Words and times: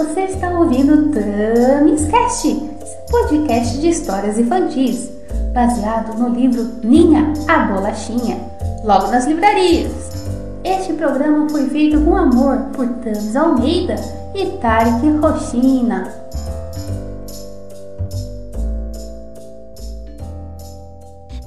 Você 0.00 0.22
está 0.22 0.48
ouvindo 0.48 1.12
Tamis 1.12 2.06
Cast, 2.06 2.48
podcast 3.10 3.78
de 3.82 3.90
histórias 3.90 4.38
infantis, 4.38 5.10
baseado 5.52 6.16
no 6.16 6.30
livro 6.30 6.62
Ninha, 6.82 7.34
a 7.46 7.58
Bolachinha, 7.66 8.38
logo 8.82 9.08
nas 9.08 9.26
livrarias. 9.26 9.92
Este 10.64 10.94
programa 10.94 11.46
foi 11.50 11.68
feito 11.68 12.02
com 12.02 12.16
amor 12.16 12.70
por 12.72 12.88
Tamis 13.00 13.36
Almeida 13.36 13.96
e 14.34 14.46
Tarek 14.56 15.06
Rochina. 15.20 16.10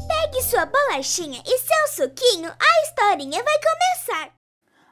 Pegue 0.07 0.43
sua 0.43 0.67
bolachinha 0.67 1.41
e 1.43 1.57
seu 1.57 2.07
suquinho, 2.07 2.51
a 2.51 2.87
historinha 2.87 3.43
vai 3.43 3.55
começar. 3.57 4.29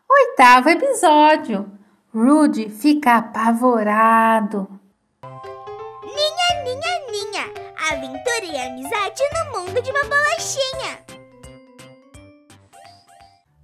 Oitavo 0.09 0.69
episódio. 0.69 1.80
Rudy 2.13 2.69
fica 2.69 3.19
apavorado. 3.19 4.67
Ninha, 6.03 6.63
ninha, 6.65 6.99
ninha. 7.09 7.45
Aventura 7.89 8.43
e 8.43 8.67
amizade 8.67 9.23
no 9.33 9.59
mundo 9.59 9.81
de 9.81 9.91
uma 9.91 10.03
bolachinha. 10.03 10.99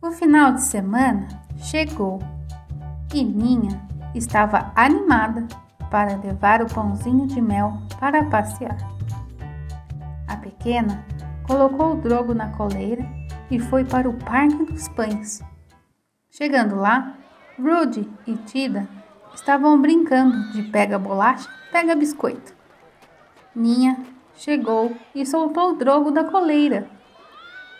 O 0.01 0.11
final 0.11 0.53
de 0.53 0.61
semana 0.61 1.27
chegou 1.57 2.19
e 3.13 3.21
Ninha 3.21 3.85
estava 4.15 4.71
animada 4.77 5.45
para 5.91 6.15
levar 6.15 6.61
o 6.61 6.73
pãozinho 6.73 7.27
de 7.27 7.41
mel 7.41 7.73
para 7.99 8.23
passear. 8.29 8.77
A 10.25 10.37
pequena 10.37 11.05
colocou 11.45 11.95
o 11.95 12.01
drogo 12.01 12.33
na 12.33 12.47
coleira 12.53 13.05
e 13.51 13.59
foi 13.59 13.83
para 13.83 14.07
o 14.09 14.13
Parque 14.13 14.63
dos 14.71 14.87
Pães. 14.87 15.43
Chegando 16.29 16.77
lá, 16.77 17.17
Rudy 17.59 18.07
e 18.27 18.35
Tida 18.35 18.87
estavam 19.33 19.81
brincando 19.81 20.51
de 20.51 20.61
pega-bolacha, 20.63 21.49
pega-biscoito. 21.71 22.53
Ninha 23.55 23.97
chegou 24.35 24.95
e 25.15 25.25
soltou 25.25 25.71
o 25.71 25.75
drogo 25.75 26.11
da 26.11 26.23
coleira. 26.23 26.87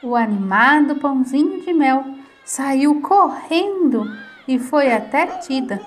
O 0.02 0.16
animado 0.16 0.96
pãozinho 0.96 1.62
de 1.62 1.74
mel 1.74 2.04
saiu 2.44 3.02
correndo 3.02 4.12
e 4.48 4.58
foi 4.58 4.92
até 4.92 5.28
Tida. 5.40 5.80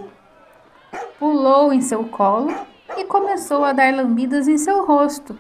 Pulou 1.19 1.73
em 1.73 1.81
seu 1.81 2.05
colo 2.05 2.55
e 2.97 3.05
começou 3.05 3.65
a 3.65 3.73
dar 3.73 3.93
lambidas 3.93 4.47
em 4.47 4.57
seu 4.57 4.87
rosto. 4.87 5.37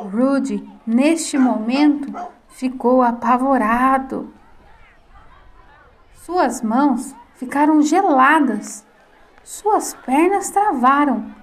Rudy, 0.00 0.68
neste 0.84 1.38
momento, 1.38 2.12
ficou 2.48 3.02
apavorado. 3.02 4.32
Suas 6.24 6.62
mãos 6.62 7.14
ficaram 7.34 7.82
geladas. 7.82 8.82
Suas 9.42 9.92
pernas 9.92 10.48
travaram. 10.48 11.34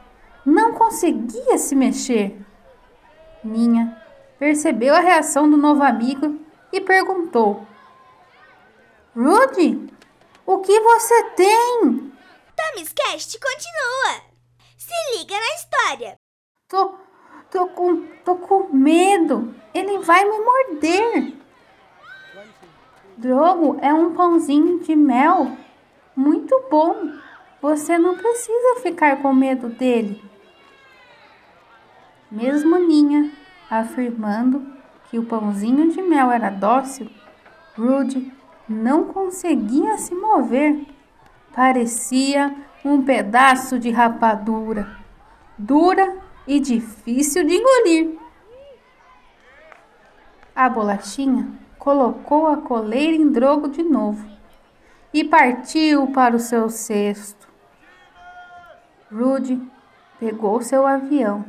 Não 0.44 0.74
conseguia 0.74 1.56
se 1.60 1.76
mexer. 1.76 2.36
Ninha 3.44 3.96
percebeu 4.40 4.96
a 4.96 5.00
reação 5.00 5.48
do 5.48 5.56
novo 5.56 5.84
amigo 5.84 6.40
e 6.74 6.82
perguntou: 6.82 7.64
Rudy, 9.16 9.88
o 10.48 10.58
que 10.58 10.80
você 10.80 11.24
tem? 11.36 12.12
Tamis 12.56 12.92
Cast 12.92 13.40
continua. 13.40 14.32
Se 14.76 15.20
liga 15.20 15.36
na 15.36 15.56
história. 15.58 16.16
Tô, 16.68 16.96
tô, 17.52 17.68
com, 17.68 18.08
tô 18.26 18.36
com 18.36 18.74
medo. 18.74 19.54
Ele 19.76 20.00
vai 20.00 20.26
me 20.26 20.40
morder. 20.40 21.41
Drogo 23.18 23.78
é 23.82 23.94
um 23.94 24.14
pãozinho 24.14 24.80
de 24.80 24.96
mel 24.96 25.56
muito 26.16 26.66
bom. 26.70 27.12
Você 27.62 27.98
não 27.98 28.18
precisa 28.18 28.82
ficar 28.82 29.22
com 29.22 29.34
medo 29.34 29.70
dele. 29.70 30.24
Mesmo 32.32 32.78
Ninha 32.78 33.32
afirmando 33.70 34.66
que 35.10 35.20
o 35.20 35.26
pãozinho 35.26 35.92
de 35.92 36.02
mel 36.02 36.32
era 36.32 36.50
dócil, 36.50 37.10
Rude 37.78 38.32
não 38.68 39.06
conseguia 39.06 39.98
se 39.98 40.16
mover. 40.16 40.86
Parecia 41.54 42.56
um 42.84 43.04
pedaço 43.04 43.78
de 43.78 43.92
rapadura, 43.92 44.98
dura 45.58 46.18
e 46.48 46.60
difícil 46.60 47.46
de 47.46 47.56
engolir. 47.56 48.18
A 50.56 50.70
bolachinha 50.70 51.61
colocou 51.82 52.46
a 52.46 52.58
coleira 52.58 53.16
em 53.16 53.32
drogo 53.32 53.68
de 53.68 53.82
novo 53.82 54.24
e 55.12 55.24
partiu 55.24 56.06
para 56.12 56.36
o 56.36 56.40
seu 56.40 56.70
cesto. 56.70 57.48
Rude 59.12 59.60
pegou 60.20 60.62
seu 60.62 60.86
avião, 60.86 61.44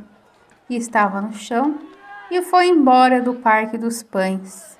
que 0.67 0.75
estava 0.75 1.21
no 1.21 1.33
chão, 1.33 1.77
e 2.31 2.41
foi 2.41 2.67
embora 2.67 3.21
do 3.21 3.35
Parque 3.35 3.77
dos 3.77 4.01
Pães. 4.01 4.75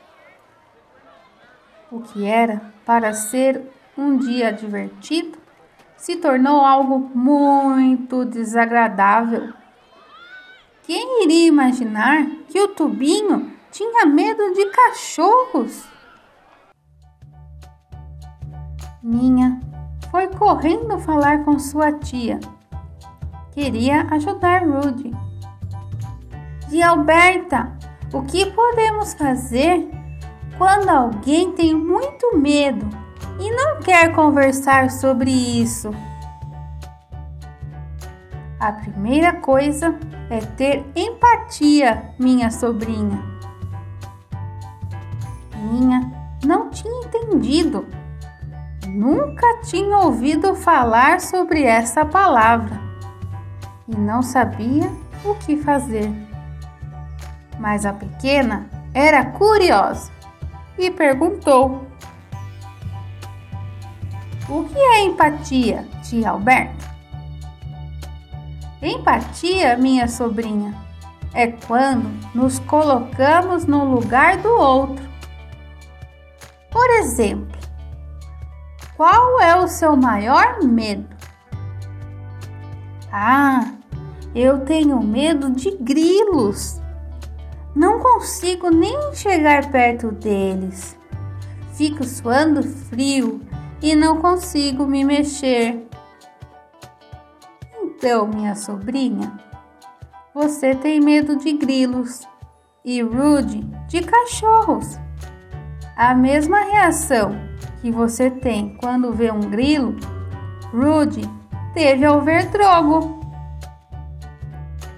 O 1.92 2.02
que 2.02 2.26
era 2.26 2.74
para 2.84 3.14
ser 3.14 3.62
um 3.96 4.18
dia 4.18 4.52
divertido 4.52 5.38
se 5.96 6.16
tornou 6.16 6.62
algo 6.62 7.12
muito 7.14 8.26
desagradável. 8.26 9.54
Quem 10.82 11.26
iria 11.26 11.48
imaginar 11.48 12.26
que 12.48 12.60
o 12.60 12.70
tubinho 12.70 13.54
tinha 13.74 14.06
medo 14.06 14.54
de 14.54 14.68
cachorros? 14.68 15.84
Minha 19.02 19.60
foi 20.12 20.28
correndo 20.28 21.00
falar 21.00 21.44
com 21.44 21.58
sua 21.58 21.92
tia. 21.92 22.40
Queria 23.52 24.04
ajudar 24.12 24.64
Rudy. 24.64 25.12
Tia 26.70 26.90
Alberta, 26.90 27.76
o 28.14 28.22
que 28.22 28.46
podemos 28.52 29.16
fazer 29.16 29.90
quando 30.58 30.90
alguém 30.90 31.52
tem 31.54 31.74
muito 31.74 32.38
medo 32.38 32.88
e 33.40 33.50
não 33.52 33.80
quer 33.80 34.14
conversar 34.14 34.92
sobre 34.92 35.32
isso? 35.32 35.90
A 38.60 38.72
primeira 38.72 39.34
coisa 39.34 39.98
é 40.30 40.40
ter 40.40 40.86
empatia, 40.96 42.14
minha 42.20 42.52
sobrinha. 42.52 43.33
Não 46.46 46.70
tinha 46.70 47.06
entendido 47.06 47.88
nunca 48.94 49.62
tinha 49.64 49.98
ouvido 49.98 50.54
falar 50.56 51.20
sobre 51.20 51.64
essa 51.64 52.06
palavra 52.06 52.80
e 53.88 53.96
não 53.96 54.22
sabia 54.22 54.90
o 55.26 55.34
que 55.36 55.58
fazer. 55.58 56.12
Mas 57.60 57.86
a 57.86 57.94
pequena 57.94 58.68
era 58.94 59.26
curiosa 59.26 60.12
e 60.78 60.92
perguntou: 60.92 61.88
O 64.48 64.64
que 64.66 64.78
é 64.78 65.06
empatia, 65.06 65.88
tia 66.04 66.30
Alberta? 66.30 66.94
Empatia, 68.82 69.78
minha 69.78 70.08
sobrinha, 70.08 70.76
é 71.34 71.48
quando 71.48 72.12
nos 72.36 72.60
colocamos 72.60 73.66
no 73.66 73.86
lugar 73.86 74.38
do 74.38 74.50
outro. 74.50 75.13
Por 76.74 76.90
exemplo, 76.90 77.56
qual 78.98 79.40
é 79.40 79.56
o 79.56 79.68
seu 79.68 79.96
maior 79.96 80.64
medo? 80.64 81.16
Ah, 83.12 83.76
eu 84.34 84.66
tenho 84.66 85.00
medo 85.00 85.52
de 85.52 85.70
grilos. 85.78 86.82
Não 87.76 88.00
consigo 88.00 88.72
nem 88.72 89.14
chegar 89.14 89.70
perto 89.72 90.12
deles. 90.12 90.98
Fico 91.74 92.04
suando 92.04 92.64
frio 92.64 93.40
e 93.80 93.96
não 93.96 94.20
consigo 94.20 94.88
me 94.88 95.04
mexer. 95.04 95.88
Então, 97.84 98.28
minha 98.28 98.56
sobrinha, 98.56 99.40
você 100.34 100.74
tem 100.74 101.00
medo 101.00 101.38
de 101.38 101.54
grilos 101.54 102.28
e 102.84 103.04
Rude 103.04 103.62
de 103.88 104.02
cachorros. 104.02 105.03
A 105.96 106.16
mesma 106.16 106.60
reação 106.62 107.36
que 107.80 107.92
você 107.92 108.32
tem 108.32 108.76
quando 108.78 109.14
vê 109.14 109.32
um 109.32 109.42
grilo, 109.42 109.96
Rude 110.74 111.22
teve 111.72 112.04
ao 112.04 112.20
ver 112.20 112.48
Drogo. 112.48 113.20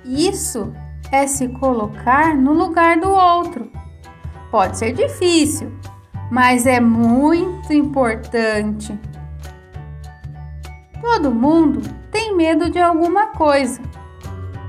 Isso 0.05 0.71
é 1.11 1.27
se 1.27 1.49
colocar 1.49 2.33
no 2.33 2.53
lugar 2.53 2.97
do 2.97 3.09
outro. 3.09 3.69
Pode 4.49 4.77
ser 4.77 4.93
difícil, 4.93 5.69
mas 6.31 6.65
é 6.65 6.79
muito 6.79 7.73
importante. 7.73 8.97
Todo 11.01 11.29
mundo 11.29 11.81
tem 12.09 12.33
medo 12.33 12.69
de 12.69 12.79
alguma 12.79 13.27
coisa, 13.27 13.81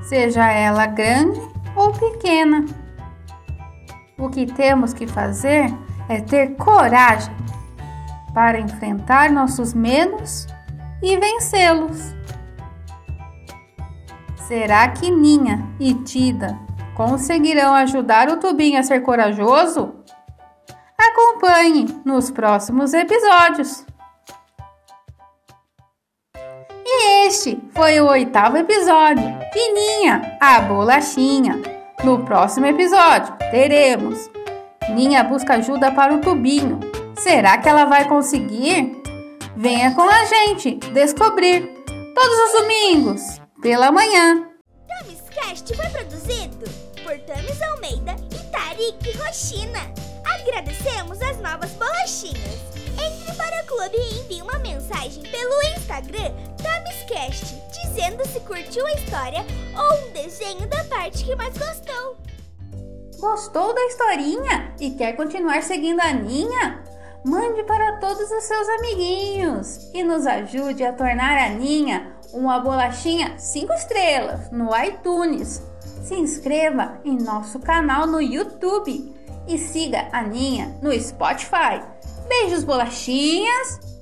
seja 0.03 0.51
ela 0.51 0.87
grande 0.87 1.41
ou 1.77 1.93
pequena. 1.93 2.65
O 4.19 4.29
que 4.29 4.45
temos 4.45 4.93
que 4.93 5.07
fazer 5.07 5.73
é 6.09 6.21
ter 6.21 6.57
coragem 6.57 7.35
para 8.35 8.61
enfrentar 8.61 9.31
nossos 9.31 9.73
medos 9.73 10.47
e 11.03 11.17
vencê-los. 11.17 12.15
Será 14.47 14.89
que 14.89 15.11
Ninha 15.11 15.67
e 15.81 15.95
Tida 15.95 16.59
conseguirão 16.95 17.75
ajudar 17.75 18.29
o 18.29 18.37
Tubinho 18.37 18.79
a 18.79 18.83
ser 18.83 19.01
corajoso? 19.01 19.95
Acompanhe 20.97 22.01
nos 22.05 22.31
próximos 22.31 22.95
episódios. 22.95 23.85
E 26.85 27.27
este 27.27 27.61
foi 27.75 28.01
o 28.01 28.07
oitavo 28.07 28.57
episódio 28.57 29.25
de 29.53 29.73
Ninha, 29.73 30.39
a 30.41 30.61
bolachinha. 30.61 31.61
No 32.05 32.25
próximo 32.25 32.67
episódio 32.67 33.35
teremos 33.51 34.31
Ninha 34.89 35.25
busca 35.25 35.55
ajuda 35.55 35.91
para 35.91 36.15
o 36.15 36.21
tubinho. 36.21 36.79
Será 37.19 37.59
que 37.59 37.69
ela 37.69 37.85
vai 37.85 38.07
conseguir? 38.09 39.03
Venha 39.57 39.95
com 39.95 40.03
a 40.03 40.25
gente 40.25 40.77
descobrir 40.93 41.63
todos 42.15 42.39
os 42.39 42.61
domingos 42.61 43.41
pela 43.61 43.91
manhã. 43.91 44.47
Tamiscast 44.87 45.75
foi 45.75 45.89
produzido 45.89 46.65
por 47.03 47.19
Tamis 47.21 47.61
Almeida 47.63 48.15
e 48.31 48.51
Tarik 48.51 49.19
Rochina. 49.19 49.81
Agradecemos 50.25 51.21
as 51.21 51.41
novas 51.41 51.71
bolachinhas. 51.73 52.61
Entre 53.05 53.35
para 53.35 53.63
o 53.63 53.67
clube 53.67 53.97
e 53.97 54.21
envie 54.21 54.43
uma 54.43 54.59
mensagem 54.61 55.23
pelo 55.23 55.63
Instagram 55.77 56.33
Tamiscast 56.63 57.57
dizendo 57.83 58.27
se 58.27 58.41
curtiu 58.41 58.87
a 58.87 58.93
história 58.93 59.45
ou 59.77 60.09
um 60.09 60.13
desenho 60.13 60.67
da 60.69 60.85
parte 60.85 61.25
que 61.25 61.35
mais 61.35 61.57
gostou. 61.57 62.26
Gostou 63.29 63.75
da 63.75 63.85
historinha 63.87 64.73
e 64.79 64.93
quer 64.93 65.15
continuar 65.15 65.61
seguindo 65.61 66.01
a 66.01 66.13
Ninha? 66.13 66.85
Mande 67.25 67.65
para 67.65 67.99
todos 67.99 68.31
os 68.31 68.45
seus 68.45 68.69
amiguinhos 68.79 69.91
e 69.93 70.05
nos 70.05 70.25
ajude 70.29 70.85
a 70.85 70.93
tornar 70.93 71.37
a 71.37 71.51
Ninha 71.51 72.17
uma 72.33 72.61
bolachinha 72.61 73.37
5 73.37 73.73
estrelas 73.73 74.51
no 74.53 74.71
iTunes. 74.77 75.61
Se 76.05 76.15
inscreva 76.15 77.01
em 77.05 77.19
nosso 77.19 77.59
canal 77.59 78.07
no 78.07 78.23
YouTube 78.23 79.13
e 79.49 79.59
siga 79.59 80.09
a 80.13 80.23
Ninha 80.23 80.79
no 80.81 80.93
Spotify. 80.99 81.83
Beijos, 82.29 82.63
bolachinhas! 82.63 83.96